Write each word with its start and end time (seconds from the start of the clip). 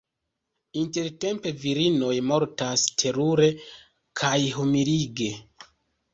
Intertempe 0.83 1.51
virinoj 1.63 2.15
mortas 2.31 2.87
terure 3.03 3.51
kaj 4.23 4.35
humilige. 4.57 5.31